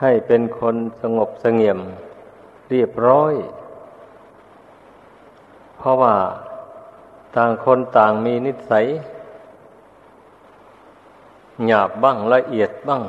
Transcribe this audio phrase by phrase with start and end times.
[0.00, 1.78] ให้เป็นคนสงบเสงี่ยม
[2.70, 3.34] เรียบร้อย
[5.76, 6.14] เพราะว่า
[7.36, 8.86] ต่างคนต่างมีนิสัย
[11.66, 13.02] หยาบบ้างละเอียดบ้าง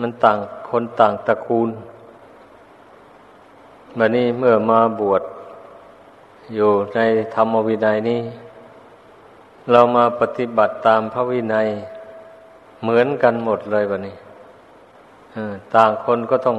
[0.00, 0.38] มันต่าง
[0.70, 1.70] คนต่างตระกูล
[3.98, 5.22] บัดนี้เมื่อมาบวช
[6.54, 7.00] อยู่ใน
[7.34, 8.20] ธรรมวินัยนี้
[9.70, 11.68] เรามาปฏิบัติตามพระวินัย
[12.82, 14.16] เหมือนกันหมดเลยบัดนี้
[15.74, 16.58] ต่างคนก็ต้อง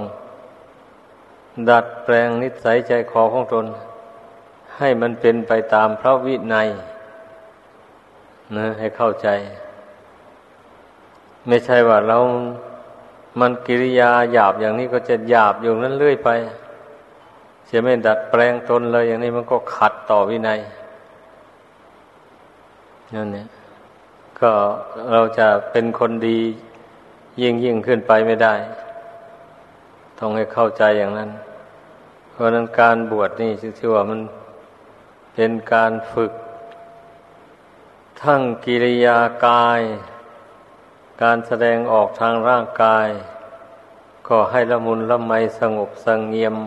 [1.70, 3.66] ดัดแปลงนิสัยใจคอของตน
[4.78, 6.68] ให้มันเป็นไปตามพระวินัย
[8.58, 9.28] นะให้เข้าใจ
[11.48, 12.18] ไม่ใช่ว่าเรา
[13.40, 16.30] มันกิริยาหยาบอย่างนี้ก็จะหยาบอยู่นั้นเรื่อยไป
[17.70, 20.60] จะไม่ดัดแปลงตนเลยอย่างนี้มันก็ขัดต่อวินัย
[23.16, 23.48] นั่นเนี่ย
[24.40, 24.52] ก็
[25.12, 26.40] เราจะเป็นคนดี
[27.42, 28.56] ยิ่งยิ่งขึ้นไปไม่ได้
[30.20, 31.30] ต้องให้เข้าใจอย่างนั้น
[32.32, 34.22] เพราะนั้นการบวชนี่ชื่อว่ามัน
[35.34, 36.32] เป็นการฝึก
[38.22, 39.82] ทั้งกิริยากาย
[41.22, 43.08] การแสดงออกทางร่างกาย
[44.28, 46.58] ก็ให้ละมุนละไมสงบสงเงียม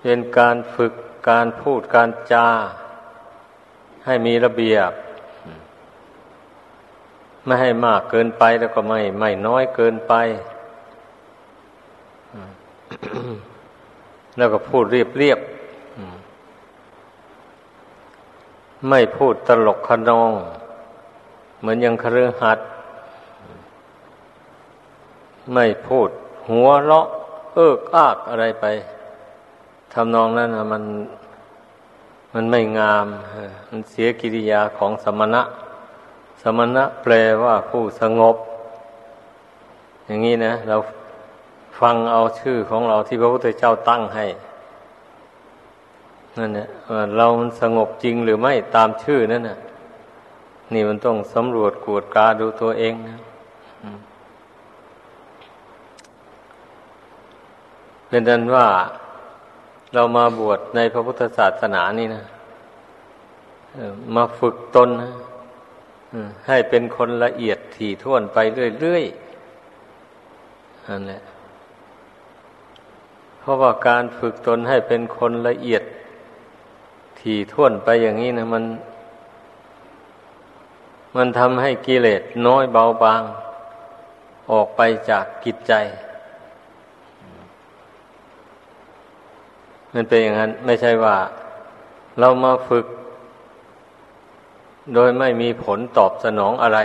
[0.00, 0.92] เป็นการฝึก
[1.30, 2.48] การพูดการจา
[4.04, 4.90] ให้มีระเบียบ
[7.46, 10.14] ไม่ให้มากเกินไปแล้วก็ไม่ไม่น้อยเกินไป
[14.36, 15.40] แล้วก็พูดเรียบเรียบ
[18.88, 20.32] ไม่พูดตลกขนอง
[21.60, 22.58] เหมือนยังครือหัด
[25.54, 26.08] ไม่พูด
[26.48, 27.06] หัวเลาะ
[27.54, 28.64] เอิกอากอะไรไป
[29.92, 30.82] ทำนองนั้นมัน
[32.34, 33.06] มันไม่งาม
[33.68, 35.42] มันเสียกิริยาของสมณะ
[36.58, 38.36] มณะแปลว่าผู้สงบ
[40.06, 40.76] อย่างนี้นะ เรา
[41.80, 44.26] ฟังเอาชื่อของเราที่พระพุทธเจ้าตั้งให้
[46.38, 46.68] นั่นเนี่ย
[47.16, 49.58] เรามันสงบจริงหรือไม่ตามชื่อนั่นน่ะ
[50.72, 53.18] นี่มันต้องสำรวจกวดกาดูตัวเองนะ
[58.08, 58.66] เป็นดันว่า
[59.94, 62.22] เรามาบวชในพระพุทธศาสนานี่นะ
[64.14, 65.10] มาฝึกตนนะ
[66.46, 68.38] ให้เป็นคนละเอียดถี่ถ้วนไป
[68.80, 71.22] เรื่อยๆนั่นแหละ
[73.38, 75.82] เพราะว่าการฝึกตนให้เป็นคนละเอียด
[77.20, 78.64] ถี่ถ้วนไปอย่างนี้นะมัน
[81.16, 83.22] มันทำให้กิเลสน้อยเบาบาง
[84.52, 84.80] ออกไป
[85.10, 85.72] จากกิจใจ
[89.92, 91.16] มันเป็นอย่างนั้น ไม่ใช่ว่า
[92.18, 92.86] เรามาฝึก
[94.94, 96.78] โดยไม่มีผลตอบสนองอะไร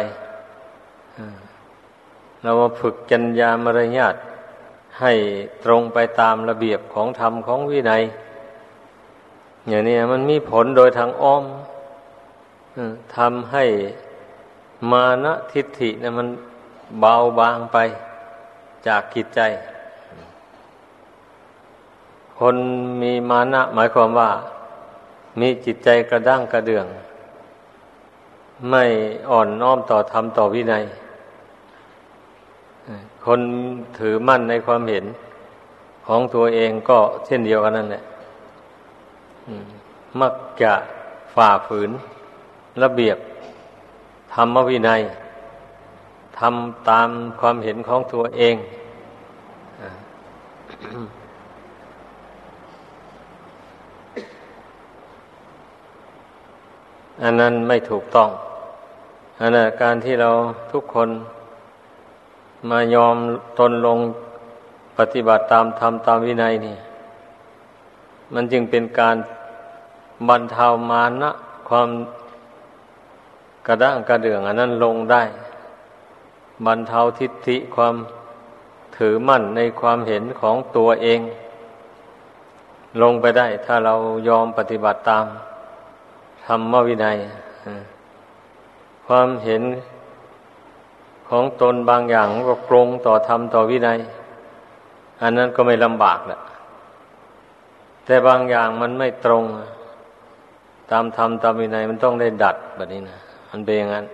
[2.42, 4.16] เรามาฝึกจัญญามารยาท
[5.00, 5.14] ให้
[5.64, 8.04] ตรงไปตามระเบียบของธรรมของวินัย
[9.68, 11.44] อย่างนี้มันมีผลโดยทางอ้อม
[13.16, 13.66] ทำให้
[14.92, 16.28] มานะทิฏฐินะมัน
[17.00, 17.78] เบาบางไป
[18.88, 19.42] จากกิจใจ
[22.40, 22.56] คน
[23.02, 24.30] มีมานะหมายความว่า
[25.40, 26.86] มีจิตใจกระด้างกระเดื่อง
[28.70, 28.84] ไม่
[29.30, 30.84] อ่อนน้อมต่อธรรมต่อวินัย
[33.26, 33.40] คน
[34.00, 35.06] ถือมั่นในความเห็น
[36.08, 38.04] ของตัวเองก็เช่นเดียวกันนั่นแหละ
[40.20, 40.74] มักจะ
[41.34, 41.90] ฝ่าฝืน
[42.84, 43.18] ระเบียบ
[44.34, 45.02] ธรรมวินัย
[46.40, 48.56] ทำตามความเห็นของตัวเอง
[57.24, 58.30] อันนั้นไม่ถูกต้อง
[59.44, 60.32] อันนั้นการที่เรา
[60.72, 61.10] ทุกคน
[62.70, 63.16] มายอม
[63.60, 64.00] ตนลง
[64.98, 66.78] ปฏิบัติตามธรรมตามวินัยนี่
[68.34, 69.18] มันจึงเป็นการ
[70.30, 71.32] บรรเทามานะ
[71.70, 71.90] ความ
[73.68, 75.24] กระด้างกระเดื่อง อันนั้นลงได้
[76.66, 77.96] บรรเทาทิฏฐิความ
[78.98, 81.22] ถือมั่นในความเห็นของตัวเอง
[83.02, 83.94] ลงไปได้ ถ้าเรา
[84.28, 85.26] ยอมปฏิบัติตาม
[86.46, 87.18] ธรรมวินัย
[89.16, 89.64] ความเห็น
[91.30, 94.00] ของตนบางอย่างก็ตรงต่อธรรมต่อวินัย
[95.22, 96.40] อันนั้นก็ไม่ลำบากแหละ
[98.06, 99.44] แต่บางอย่างมันไม่ตรง
[100.92, 103.18] ตามธรรมตามวินัยมันต้องได้ดัดแบบนี้นะ
[103.50, 104.06] มันเป็นอย่างนั้น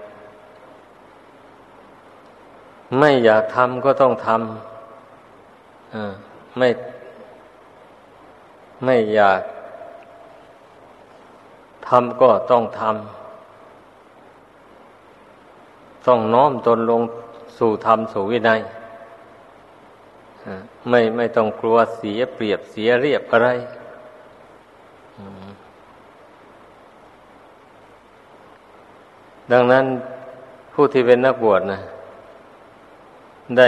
[3.00, 6.70] ไม่อยากทำก็ต้องทำไม่
[8.86, 9.42] ไม่อยาก
[11.88, 13.17] ทำก็ต้องทำ
[16.08, 17.02] ต้องน้อมตนลง
[17.58, 18.60] สู่ธรรมสู่วินัย
[20.90, 23.50] ไม่ไม่ต้องกลัวเสียเปรียบเสียเรียบอะไร
[29.52, 29.86] ดังนั้น
[30.74, 31.80] ผู้ที่เป็นนักบวชนะ
[33.58, 33.68] ได้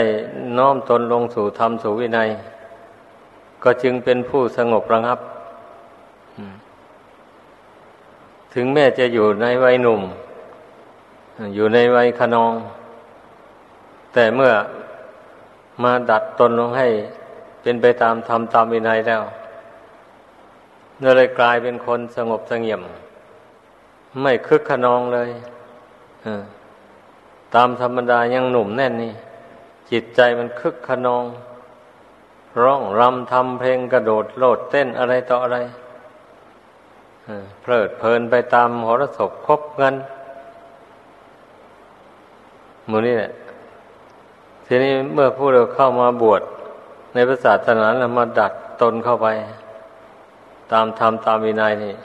[0.58, 2.30] น้อมตนลงสู่ธรรมสู่วินัย
[3.64, 5.20] ก็จึงเป็นผู้สงบระงับ
[8.54, 10.02] ถึงแม้จะอยู่ในวัยหนุ่ม
[11.56, 12.54] อยู่ในวัยขนอง
[14.14, 14.54] แต่เมื่อ
[15.84, 16.88] มาดัดตนลงให้
[17.62, 19.22] เป็นไปตามธรรมตามวินัยแล้ว
[21.16, 22.82] เลยกลายเป็นคนสงบสงเงียม
[24.22, 25.30] ไม่คึกขนองเลย
[27.56, 29.14] ตามธรรมดายังหนุ่มแน่นนี่
[29.92, 31.24] จิตใจมันคึกขนอง
[32.62, 35.58] ร้องรำทำเพลงกระโดดโลดเต้นอะไรต่ออะไร
[37.62, 39.96] เพลิดเพลินไปตามหรสพคบเงิน
[42.92, 43.32] มือนี่แหละ
[44.66, 46.42] ทีนี้เมื่อผู้เราเข้ามาบวช
[47.14, 49.28] ในพระศาสนาแล้วมาดัดตนเข้าไป
[50.72, 51.96] ตามธรรมตามวินัยนี่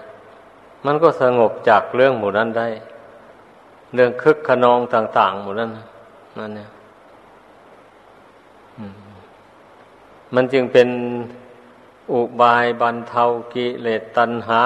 [0.84, 2.69] มันก็สงบจากเรื่องหมู่นั้นได้
[3.94, 5.70] เรื่องคึกขนองต่าง ๆ หมดนั้น
[6.38, 6.69] นั่นเนี่ย
[10.34, 10.88] มันจึงเป็น
[12.12, 14.62] อุบายบรรเทากิเลสตัณหา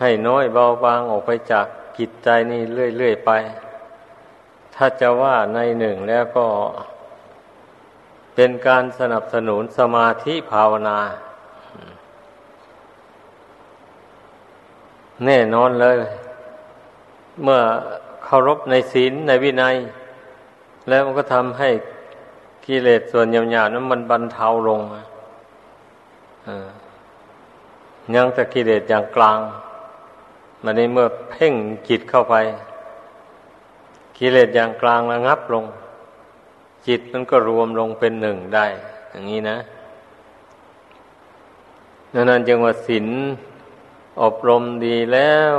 [0.00, 1.66] ให้น้อยเบาบางออกไปจาก
[1.98, 3.30] กิจใจนี่เรื่อย ๆ ไป
[4.76, 6.46] ถ้าจะว่าในหนึ่งแล้วก็
[8.34, 10.98] เป็นการสนับสนุนสมาธิภาวนา
[15.24, 15.96] แน่นอนเลย
[17.42, 17.60] เมื่อ
[18.24, 19.76] เคารพในศีลในวินัย
[20.88, 21.68] แล้วมันก็ทำให้
[22.66, 24.80] กิเลสส่วนหยาบๆนั้นมันบรรเทาลง
[28.14, 29.40] ยังแต่กิเลสอย่างกลาง
[30.64, 31.54] มันในเมื่อเพ่ง
[31.88, 32.34] จิตเข้าไป
[34.16, 35.64] กิเลสอย่างกลางระงับลง
[36.86, 38.66] จิตมันก็รวมลงเป็นหนึ่งได้
[39.10, 39.58] อย่างนี้นะ
[42.28, 43.06] นั้นจึงว่าศีล
[44.22, 45.56] อบรมดีแล้ว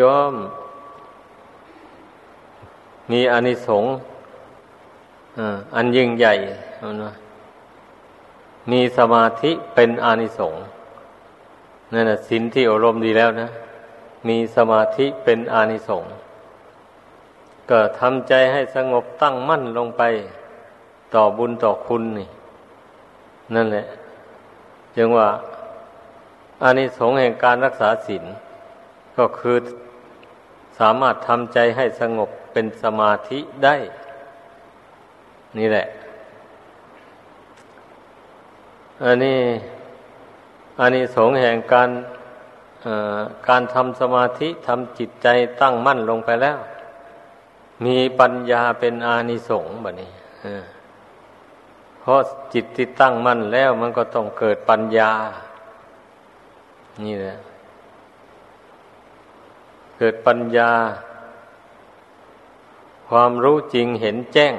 [0.00, 0.34] ยอม
[3.10, 3.92] มีอานิสงส์
[5.74, 6.34] อันยิ่งใหญ่
[7.04, 7.12] นะ
[8.70, 10.62] มีสมาธิเป็นอานิสงส์
[11.92, 13.48] นั่นแหะสินที่อบรมดีแล้วนะ
[14.28, 16.12] มีสมาธิเป็นอานิสงส์
[17.70, 20.02] ก็ทำใจให้สงบตั้งมั่นลงไป
[21.14, 22.28] ต่อบุญต่อคุณนี่
[23.54, 23.86] นั่นแหละ
[24.96, 25.28] จึงว่า
[26.62, 28.24] อานิสงส์แห่งการรักษาศีล
[29.18, 29.56] ก็คือ
[30.78, 33.76] สามารถทำใจให้สงบเป็นสมาธิได้
[35.58, 35.86] นี่แหละ
[39.04, 39.38] อันนี้
[40.80, 41.90] อันนี้สงแห่งการ
[43.48, 45.28] การทำสมาธิทำจิตใจ
[45.60, 46.58] ตั้งมั่นลงไปแล้ว
[47.84, 50.10] มีปัญญาเป็นอานิสงส์แบบนี้
[52.00, 52.20] เพราะ
[52.52, 55.10] จิตที่ตั้งมั่นแล้วมันก็ต้องเกิดปัญญา
[57.04, 57.36] นี่แหละ
[59.98, 60.70] เกิดปัญญา
[63.08, 64.54] ความรู้จริงเห็นแจ้ง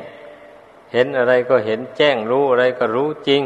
[0.94, 3.42] เห็นอะไรก็เห็นแจ้ง รู้อะไรก็รู้จริง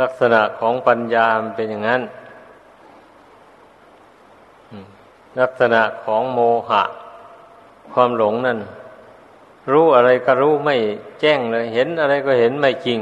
[0.00, 1.26] ลักษณะของปัญญา
[1.56, 2.02] เป็นอย่างนั้น
[5.40, 6.82] ลักษณะของโมหะ
[7.92, 8.58] ความหลงนั่น
[9.72, 10.76] รู้อะไรก็รู้ไม่
[11.20, 13.00] แจ้งเลย เห็นอะไรก็เห็นไม่จริง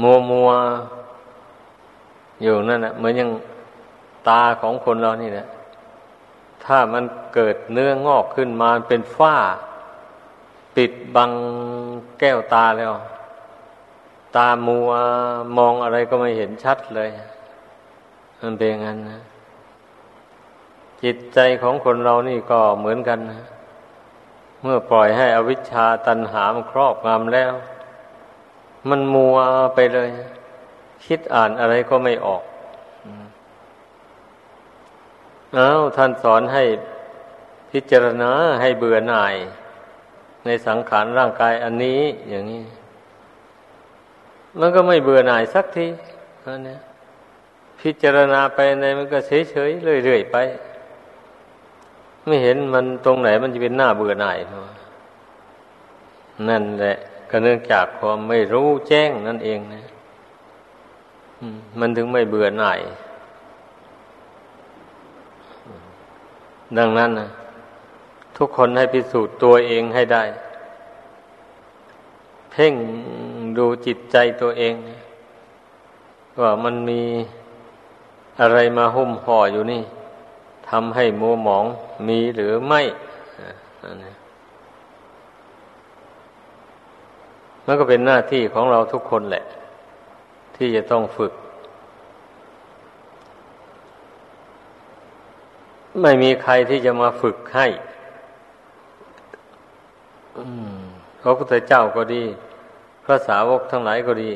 [0.00, 0.50] มัวมัว
[2.42, 3.30] อยู่นั่นแหะเหมือนยัง
[4.28, 5.46] ตาของคนเรานี่แหละ
[6.64, 7.04] ถ้ามัน
[7.34, 9.36] เกิดเนื้องอกขึ้นมาเป็นฝ้า
[10.76, 11.32] ปิดบัง
[12.18, 12.92] แก้วตาแล้ว
[14.36, 14.90] ตามัว
[15.56, 17.10] มองอะไรก็ไม่เห็นชัดเลย
[18.42, 19.20] มันเป็นงั้นนะ
[21.02, 23.42] จิตใจของคนเรานี่ก็เหมือนกันนะ
[24.62, 27.52] เมื่อปล่อยให้อวิชชาตันหามครอบงำแล้ว
[28.88, 29.36] มันมัว
[29.74, 30.10] ไปเลย
[31.06, 32.42] คิดอ่านอะไรก็ไม่ออก
[35.54, 36.64] เอาท่านสอนให้
[37.70, 39.34] พิจารณาให้เบื่อหน่าย
[40.46, 42.64] ในสังขารร่างกายอันนี้อย่างนี้
[44.58, 45.86] มันก็ไม่เบื่อหน่ายสักที
[46.46, 46.76] อันนี้
[47.80, 50.36] พิจารณาไปในมันก็เฉยเฉยเรื่อยๆไป
[52.28, 54.38] ไม่เห็นมันตรงไหนมันจะเป็นหน้าเบื่อหน่าย
[56.48, 56.94] นั่นแหละ
[57.30, 59.82] ก็เนื่องจากความไม่รู้แจ้งนั่นเองนะ
[61.80, 62.80] มันถึงไม่เบื่อหน่าย
[66.78, 67.28] ดังนั้นนะ
[68.36, 70.24] ทุกคนให้พิสูจน์ตัวเองให้ได้
[72.50, 72.74] เพ่ง
[73.58, 74.74] ดูจิตใจตัวเอง
[76.40, 77.02] ว่ามันมี
[78.40, 79.82] อะไรมาหุ้มห่ออยู่นี่
[80.70, 81.64] ทำให้มัวหมอง
[82.08, 82.80] มีหรือไม่
[83.82, 84.04] อันน
[87.66, 89.44] มันก็เป็นหน้าที่ของเราทุกคนแหละ
[90.56, 91.32] ที่จะต้องฝึก
[96.02, 97.66] ไม่มีใครที่จะมาฝึกให้
[101.22, 102.24] พระพุทธเจ้าก็ดี
[103.04, 104.32] พระสาวกทั้งหลายก็ดี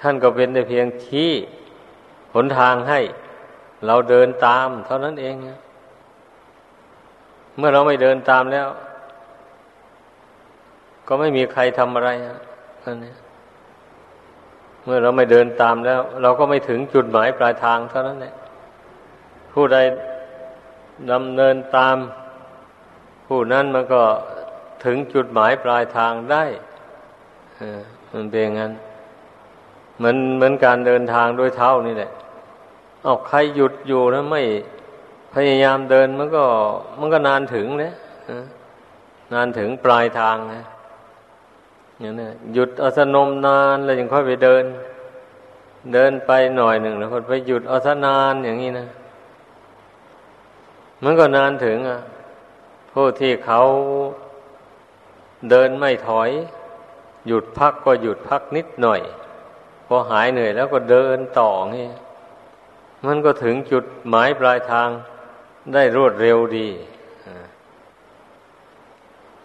[0.00, 1.30] ท่านก็เป็นแต่เพียงที่
[2.34, 3.00] หนทางให้
[3.86, 5.34] เราเดินตาม เท่านั้นเอง
[7.56, 8.68] เมื่อเราไม่เดินตามแล้ว
[11.08, 12.10] ก็ไม่มีใครทำอะไร
[12.84, 13.14] อันนี้
[14.84, 18.34] เมื่อเราไม่เดินตามแล้ว เราก็ไม่ถึงจุดหมายปลายทางเท่านั้นแหละ
[19.52, 19.76] ผู้ใด
[21.12, 21.96] ดำเนินตาม
[23.26, 24.02] ผู้นั้นมันก็
[24.84, 26.44] ถึงจุดหมายปลายทางได้
[28.12, 28.72] มันเป็นงั้น
[29.98, 32.10] เหมือนเหมือนการเดินทางด้วยเท้านี่แหละ
[33.04, 34.42] เอาใครหยุดอยู่แล้วไม่
[35.34, 36.44] พยายามเดินมันก็
[36.98, 37.94] มันก็นานถึงนะ
[39.34, 40.62] นานถึงปลายทางนะ
[42.00, 44.64] อย่างนี้หยุดอสนมนานแล้วยังค่อยไปเดิน
[45.94, 48.88] เดินไปหน่อยหนึ่งแล้วพอไปหยุดอสนานอย่างนี้นะ
[51.04, 52.00] มันก็นานถึงอะ
[52.92, 53.60] ผู้ที่เขา
[55.50, 56.30] เดินไม่ถอย
[57.26, 59.00] หยุดพักก็หยุดพักนิดหน่อย
[59.86, 61.86] พอหายเหนื่อยแล้วก็เดินต่อนี่
[63.06, 64.88] มันก็ถึงจุดหมายปลายทาง
[65.74, 66.68] ได้รวดเร็วดี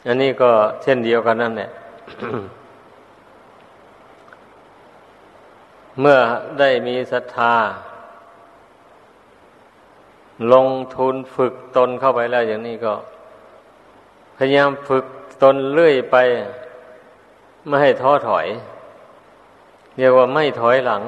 [0.07, 0.51] อันนี้ก็
[0.83, 1.69] เช่นเดียวกันนั่นแหละ
[5.99, 6.17] เมื่อ
[6.59, 7.55] ได้มีศรัทธา
[10.53, 12.93] ลงทุนฝึกตนเข้าไปแล้วอย่างนี้ก็
[14.37, 15.05] พยายามฝึก
[15.43, 16.15] ตนเรื่อยไป
[17.67, 18.47] ไม่ให้ท้อถอย
[19.97, 21.01] เรียกว่าไม่ถอยหลัง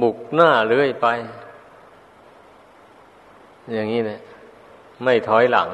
[0.00, 1.06] บุกหน้าเรื่อยไป
[3.72, 4.20] อย่างนี้เนี่ย
[5.04, 5.68] ไม่ถอยหลัง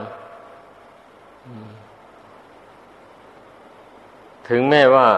[4.48, 5.08] ถึงแม้ว่า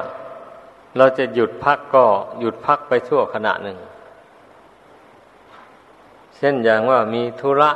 [0.98, 2.04] เราจะหยุดพักก็
[2.40, 3.78] หยุดพักไปชั่วขณะหนึ่ง
[6.36, 7.70] เช่นอย่างว่ามีธุระ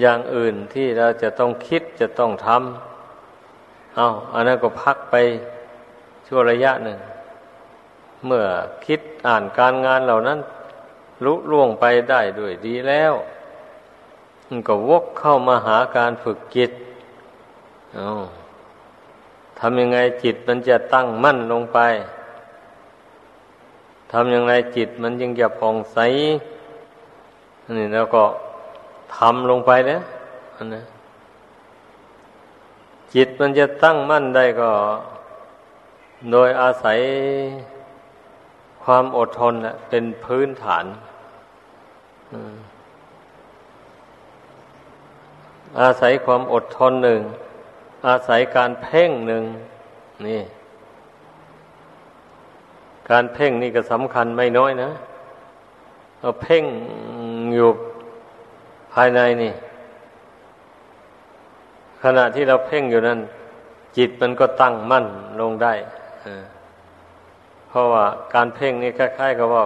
[0.00, 5.14] อย่างอื่นที่เราจะต้องคิดจะต้องทำ เอาอันนั้นก็พักไป
[6.26, 6.98] ชั่วระยะหนึ่ง
[8.26, 8.44] เมื่อ
[8.86, 10.38] คิด อ่านการงานเหล่านั้น
[11.24, 13.12] ลุล่วงไปได้ด้วยดีแล้ว
[14.48, 16.70] มันก็วกเข้ามาหาการฝึกจิต
[19.58, 21.78] ทำยังไงจิตมันจะตั้งมั่นลงไป
[24.12, 25.98] ทำยังไงจิตมันยังจะผ่องใส
[27.76, 28.24] นี่แล้วก็
[29.16, 30.02] ทำลงไปแล้ว
[30.74, 30.82] นะ
[33.14, 34.70] จิตมันจะตั้งมั่นได้ก็
[36.30, 36.98] โดยอาศัย
[38.94, 39.54] ความอดทน
[39.90, 40.84] เป็นพื้นฐาน
[45.80, 47.20] อาศัยความอดทนหนึ่ง
[48.08, 49.44] อาศัยการเพ่งหนึ่ง
[50.26, 50.42] นี่
[53.10, 54.90] การเพ่งนี่ก็สำคัญไม่น้อยนะ
[56.20, 56.64] เราเพ่ง
[57.54, 57.68] อยู่
[58.92, 59.52] ภายในนี่
[62.02, 63.20] ขณะที่เราเพ่งอยู่นั้น
[63.96, 65.06] จิตมันก็ตั้งมั่น
[65.40, 65.74] ลงได้
[66.26, 66.28] อ
[67.70, 69.64] เพราะว่าการเพ่งนี่คล้ายๆกับว่า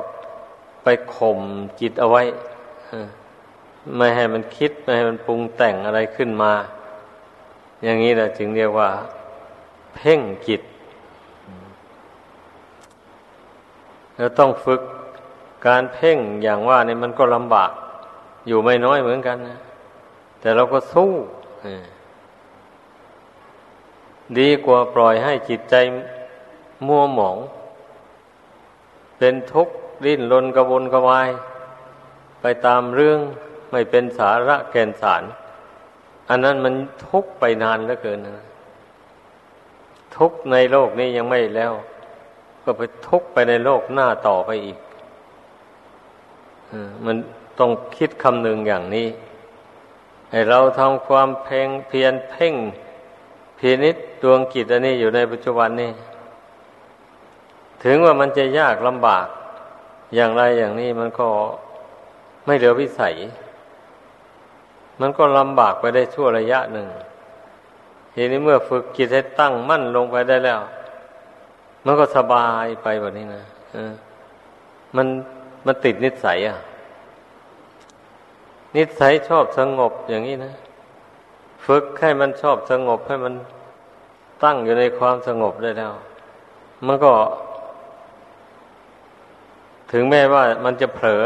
[0.84, 1.40] ไปข่ม
[1.80, 2.22] จิตเอาไว้
[3.96, 6.52] ไม่ให้มันคิด ไม่ให้มันปรุงแต่งอะไรขึ้นมา
[7.84, 8.90] อย่างนี้แหละจึงเรียกว่า
[9.94, 10.62] เพ่งจิต
[14.16, 14.80] เราต้องฝึก
[15.66, 17.70] การเพ่งอย่างว่าเนี่ยมันก็ลำบาก
[18.46, 19.58] อยู่ไม่น้อยเหมือนกันนะ
[20.40, 21.10] แต่เราก็สู้
[24.38, 25.74] ดีกว่าปล่อยให้จิตใจ
[26.86, 27.36] มัวหมอง
[29.26, 31.30] เป็นทุกข์ดิ้นรนกระวนกระวาย
[32.40, 33.18] ไปตามเรื่อง
[33.70, 35.22] ไม่เป็นสาระแก่นสาร
[36.30, 36.74] อันนั้นมัน
[37.08, 38.46] ทุกข์ไปนานเหลือเกินนะ
[40.16, 41.72] ทุกข์ในโลกนี้ยังไม่แล้ว
[42.64, 44.78] ก็ไปทุกข์ไปในโลกหน้าต่อไปอีก
[47.04, 47.16] มัน
[47.58, 49.08] ต้องคิดคำหนึ่งอย่างนี้
[50.30, 52.54] ให้เราทำความเพ่งเพียนเพ่ง
[53.58, 55.92] พินิษดวงกิจอันนี้อยู่ในปัจจุบันนี้
[57.84, 59.26] ถึงว่ามันจะยากลำบาก
[60.14, 61.28] อย่างไรอย่างนี้มันก็
[62.46, 63.14] ไม่เหลือวิสัย
[65.00, 66.88] มันก็ลำบากไปได้ชั่วระยะหนึ่ง
[68.14, 70.60] ทีนี้เมื่อฝึกจิตให้ตั้งมั่นลงไปได้แล้ว
[71.84, 73.44] มันก็สบายไปแบบนี้นะ
[74.96, 75.06] มัน
[75.66, 76.58] มันติดนิสัยอะ
[78.76, 80.52] นิสัยชอบสงบอย่างนี้นะ
[81.66, 83.34] ฝึกให้มันชอบสงบให้มัน
[84.44, 85.92] ตั้งอยู่ในความสงบได้แล้ว
[86.86, 87.12] มันก็
[89.96, 91.24] ถึงแม้ว่ามันจะเผลอ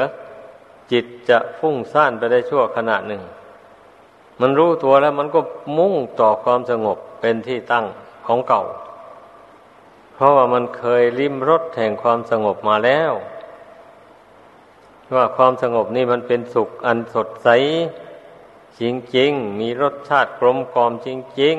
[0.92, 3.22] จิตจะฟุ้งซ่านไปได้ชั่วขณะหนึ่ง
[4.40, 5.40] มันรู้ตัวแล้วมันก็
[5.78, 7.86] มุ่งต่อความสงบเป็นที่ตั้ง
[8.26, 8.62] ของเก่า
[10.14, 13.12] เพราะว่ามันเคยลิ้มรสแห่งความสงบมาแล้ว
[15.14, 17.48] ว่าความสงบนี่มันเป็นสุขอันสดใส
[18.80, 18.82] จ
[19.16, 21.08] ริงๆ มีรสชาติกลมกลอมจ
[21.40, 21.56] ริง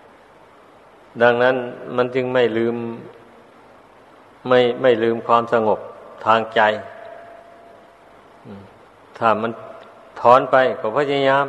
[0.00, 1.56] ๆ ดังนั้น
[1.96, 2.76] มันจึงไม่ลืม
[4.48, 5.80] ไม่ไม่ลืมความสงบ
[6.26, 6.60] ทางใจ
[9.18, 9.50] ถ้ามัน
[10.20, 11.46] ถอนไปก็พยายาม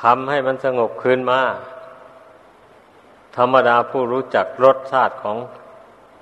[0.00, 1.40] ทำให้มันสงบคืนมา
[3.36, 5.36] ธรรมดาผู้รู้จักรสชาติของ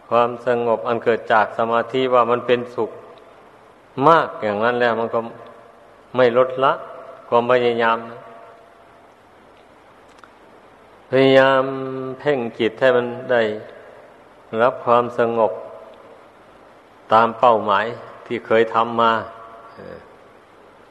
[0.09, 2.91] ความสงบอันเกิดจากสมาธิว่ามันเป็นสุข
[4.09, 5.21] มากอย่างนั้นแล้วมันก็
[6.17, 6.73] ไม่ลดละ
[7.29, 7.99] ความพยายาม
[11.11, 11.63] พยายาม
[12.19, 13.43] เพ่งจิตให้มันได้
[14.63, 15.53] รับความสงบ
[17.13, 17.87] ตามเป้าหมาย
[18.27, 19.13] ที่เคยทำมา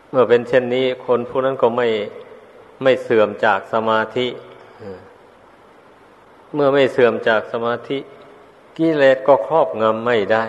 [0.10, 1.88] เมื่อเป็นเช่นนี้ คนผู้นั้นก็ไม่
[2.84, 4.28] ไม่เสื่อมจากสมาธิ
[6.54, 7.98] เมื่อไม่เสื่อมจากสมาธิ
[8.78, 10.46] กิเลสก็ครอบงำไม่ได้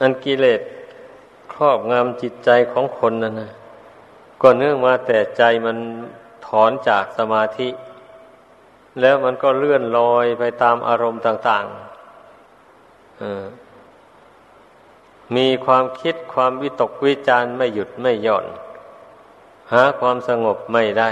[0.00, 0.60] อันกิเลส
[1.52, 3.52] ครอบงำจิตใจของคนนั่นนะ
[4.42, 5.76] ก็เนื่องมาแต่ใจมัน
[6.46, 7.68] ถอนจากสมาธิ
[9.00, 11.76] แล้วมันก็เลื่อนลอยไปตามอารมณ์ต่างๆ
[15.36, 18.46] มีความคิดความวิตกวิจารไม่หยุดไม่หย่อน
[19.72, 21.10] หาความสงบไม่ได้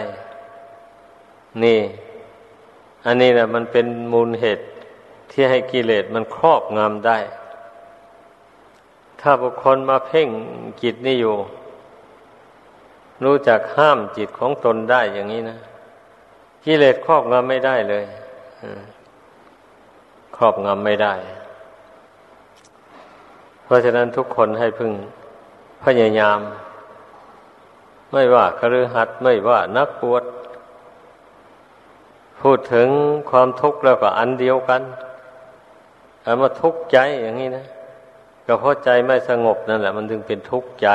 [1.63, 1.81] นี่
[3.07, 4.65] อันนี้แหละมันเป็นมูลเหตุ
[5.31, 7.19] ที่ให้กิเลสมันครอบงำได้
[9.21, 10.29] ถ้าบุคคลมาเพ่ง
[10.83, 11.35] จิตนี่อยู่
[13.25, 15.59] รู้จักห้ามจิตของตนได้อย่างนี้นะ
[16.65, 18.05] กิเลสครอบงำไม่ได้เลย
[20.37, 21.15] ครอบงำไม่ได้
[23.65, 24.93] เพราะฉะนั้นทุกคนให้พึง
[25.85, 26.39] พยายาม
[28.13, 30.25] ไม่ว่าคฤหัสถ์ไม่ว่านักบวช
[32.41, 32.89] พูดถึง
[33.31, 34.83] ความทุกข์แล้วก็อันเดียวกัน
[36.23, 37.67] เอามาทุกข์ใจอย่างนี้นะ
[38.47, 40.89] ก็เพราะใจไม่สงบนั่นแหละ มันถึงเป็นทุกข์ใจ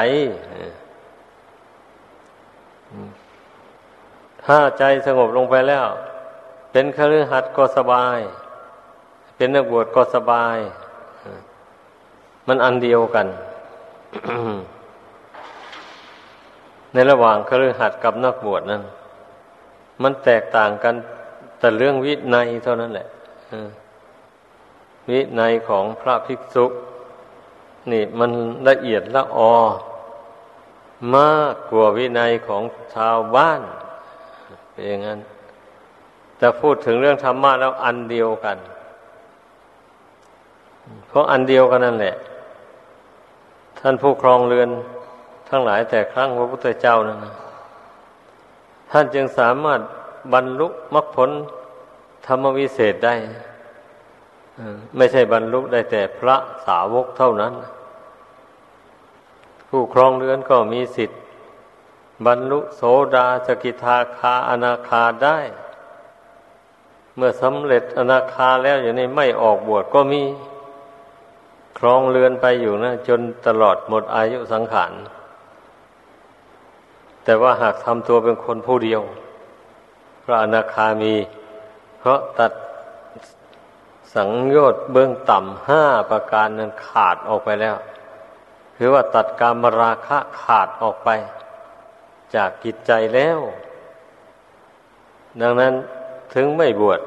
[4.45, 5.88] ถ้าใจสงบลงไปแล้ว
[6.71, 8.19] เป็นคฤหัสถ์ก็สบาย
[9.36, 10.58] เป็นนักบวชก็สบาย
[12.47, 13.27] มันอันเดียวกัน
[16.93, 18.84] ในระหว่างคฤหัสถ์กับนักบวชนั้น
[20.03, 20.95] มันแตกต่างกัน
[21.60, 23.08] แต่เรื่องวินัยเท่านั้นแหละ
[25.10, 26.65] วินัยของพระภิกษุ
[27.91, 28.31] นี่มัน
[28.67, 29.55] ละเอียดละออ
[31.15, 32.63] มากกว่าวินัยของ
[32.95, 33.62] ชาวบ้าน
[34.75, 35.19] เป็นอย่างนั้น
[36.38, 38.57] แต่พูดถึงเรื่องธรรมะแล้วอันเดียวกัน
[41.07, 42.15] เพราะอันเดียวกันนั่นแหละ
[43.79, 44.69] ท่านผู้ครองเรือน
[45.49, 47.35] ทั้งหลายแต่ครั้งพระพุทธเจ้านั้นนะ
[48.91, 49.79] ท่านจึงสามารถ
[50.33, 51.29] บรรลุมรรคผล
[52.25, 53.15] ธรรมวิเศษได้
[54.97, 56.35] ไม่ใช่บรรลุได้แต่พระ
[56.65, 57.53] สาวกเท่านั้น
[59.69, 61.19] ผู้ครองเรือนก็มีสิทธิ์
[62.25, 62.82] บรรลุโส
[63.15, 65.39] ดาสกิทาคาอนาคาได้
[67.15, 70.23] เมื่อสำเร็จอนาคาแล้วอย่างนี้ไม่ออกบวชก็มี
[71.78, 74.91] ครองเรือนไปอยู่นะ จนตลอดหมดอายุสังขาร
[77.23, 79.01] แต่ว่าหากทำตัวเป็นคนผู้เดียว
[80.23, 81.15] พระอนาคามี
[81.99, 82.51] เพราะตัด
[84.15, 87.75] สังโยชน์เบื้องต่ำห้าประการนั้นขาดออกไปแล้ว
[88.75, 91.10] คือว่าตัดการมราคะขาดออกไป
[92.35, 93.39] จากกิจใจแล้ว
[95.41, 95.73] ดังนั้น
[96.33, 96.99] ถึงไม่บวช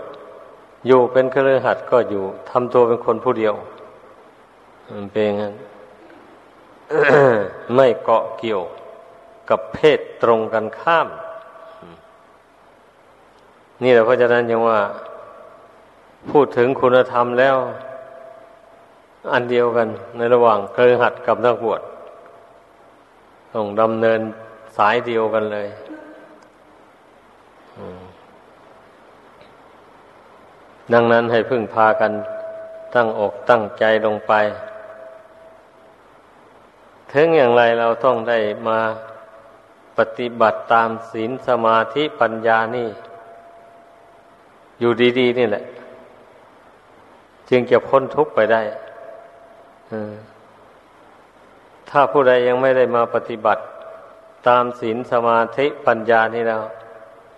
[0.86, 3.54] อยู่เป็นเครือขัดก็อยู่ทำตัวเป็นคนผู้เดียว
[4.90, 5.54] มันเป็นงั้น
[7.74, 8.62] ไม่เกาะเกี่ยว
[9.50, 11.08] กับเพศตรงกันข้าม
[13.82, 14.80] นี่แหละเพราะฉะนั้นยังว่า
[16.30, 17.56] พูดถึงคุณธรรมแล้ว
[19.32, 21.82] อันเดียวกันในระหว่างเคยหัดกับนักบวช
[23.52, 24.20] ต้องดำเนิน
[24.78, 25.68] สายเดียวกันเลย
[30.92, 32.12] ดังนั้นให้พึ่งพากัน
[32.94, 34.32] ตั้งอกตั้งใจลงไป
[37.12, 38.38] ถึงอย่างไรเราต้องได้
[38.68, 38.78] มา
[39.98, 42.88] ปฏิบัติตามศีลสมาธิปัญญานี่
[44.80, 45.64] อยู่ดี ๆ นี่แหละ
[47.48, 48.62] จึงจะพ้นทุกข์ไปได้
[51.90, 53.62] ถ้าผู้ใดยังไม่ได้มาปฏิบัติ
[54.48, 56.62] ตามศีลสมาธิปัญญานี่แล้ว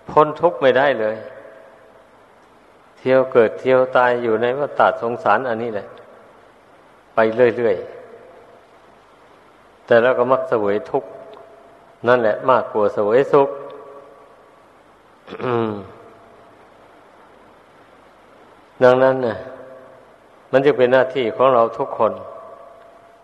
[0.09, 1.15] พ้นทุกข์ไม่ได้เลย
[2.97, 5.87] เที่ยวเกิดเที่ยวตายอยู่ในวัฏสงสารอันนี้แหละ
[7.15, 11.09] ไปเรื่อยๆ แต่แล้วก็มักเสวยทุกข์
[12.07, 13.49] นั่นแหละมากกว่าสวยสุข
[18.83, 19.35] ดังนั้นนะ
[20.51, 22.13] มันจะเป็นหน้าที่ของเราทุกคน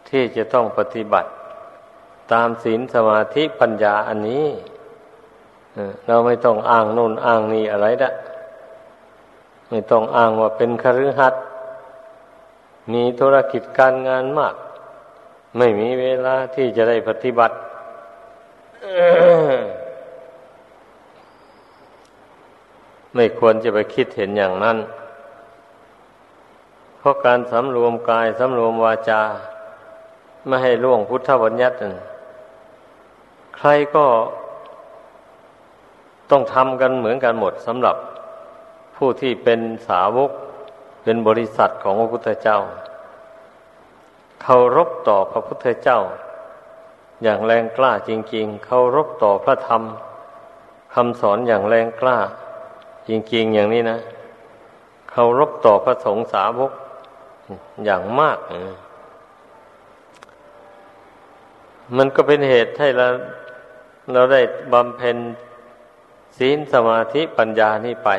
[0.10, 1.30] ที่จะต้องปฏิบัติ
[2.34, 4.46] ตามศีลสมาธิปัญญาอันนี้
[6.08, 8.12] เราไม่ต้องอ้างนู่นอ้างนี่อะไรดะ
[9.70, 11.44] ไม่ต้องอ้างว่าเป็นคฤหัสถ์
[12.94, 14.56] มีธุรกิจการงานมาก
[15.58, 17.56] ไม่มีเวลาที่จะได้ปฏิบัติ
[23.16, 24.78] ไม่ควรจะไปคิดเห็นอย่างนั้น
[26.98, 29.22] เพราะการสำรวมกายสำรวมวาจา
[30.48, 31.76] ไม่ให้ล่วงพุทธบัญญัติ
[33.58, 34.06] ใครก็
[36.32, 37.96] ต้องทำกันเหมือนกันหมดสำหรับ
[38.96, 40.32] ผู้ที่เป็นสาวก
[41.04, 42.60] เป็นบริษัทของพระพุทธเจ้า
[44.41, 46.00] เคารพต่อพระพุทธเจ้า
[47.24, 49.82] อย่างแรงกล้าจริง ๆเคารพต่อพระธรรม
[50.93, 52.17] คำสอนอย่างแรงกล้า
[53.08, 54.00] จริง ๆ อย่างนี้นะ
[55.12, 56.72] เคารพต่อพระสงฆ์สาวก
[57.86, 58.38] อย่างมาก
[61.95, 63.08] มันก็เป็นเหตุให้เรา
[64.13, 64.41] เราได้
[64.73, 65.17] บำเพ็ญ
[66.38, 68.10] ศีลสมาธิปัญญานี่ไป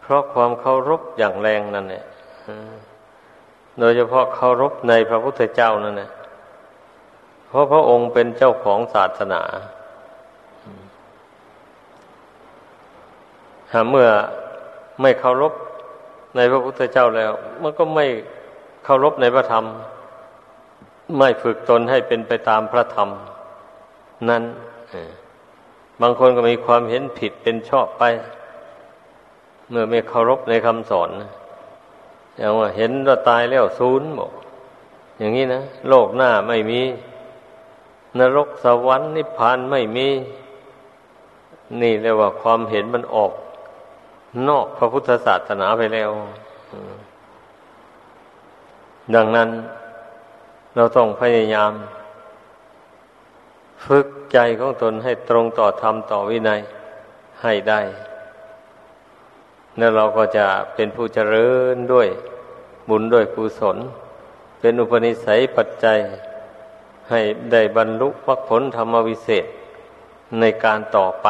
[0.00, 2.04] เพราะความเคารพอย่างแรงนั่นเนี่ย
[3.78, 6.10] โดยเฉพาะเคารพในพระพุทธเจ้านั่นแหละ
[7.48, 9.42] เพราะพระองค์เป็นเจ้าของศาสนา
[13.72, 14.08] หาเมื่อ
[15.02, 15.52] ไม่เคารพ
[16.36, 18.06] ในพระพุทธเจ้าแล้ว มันก็ไม่
[18.84, 19.64] เคารพในพระธรรม
[21.16, 23.08] ไม่ฝึกตนให้เป็นไปตามพระธรรม
[24.28, 24.42] นั้น
[26.00, 28.04] บางคนก็มีความเห็นผิดเป็นชอบไป
[29.70, 31.10] เมื่อไม่เคารพในคำสอน
[32.36, 34.32] อย่างว่าเห็นว่าตายแล้วศูนย์บอก
[35.18, 36.80] อย่างนี้นะโลกหน้าไม่มี
[38.18, 40.08] นรกสวรรค์นิพพานไม่มี
[41.80, 43.32] นี่เรียกว่าความเห็นมันออก
[44.48, 46.10] นอกพระพุทธศาสนาไปแล้ว
[49.14, 49.48] ดังนั้น
[50.78, 51.72] เราต้องพยายาม
[53.86, 56.60] ฝึกใจของตนให้ตรงต่อธรรมต่อวินัย
[57.42, 57.80] ให้ได้
[59.78, 62.08] แล้วเราก็จะเป็นผู้เจริญด้วย
[62.88, 63.76] บุญด้วยกุศล
[64.60, 65.98] เป็นอุปนิสัยปัจจัย
[67.10, 67.20] ให้
[67.52, 69.44] ได้บรรลุมรรคผลธรรมวิเศษ
[70.40, 71.28] ในการต่อไป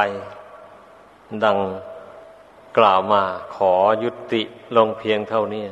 [1.44, 1.58] ดัง
[2.78, 3.22] กล่าวมา
[3.54, 4.42] ขอยุติ
[4.76, 5.64] ลงเพียงเท่านี้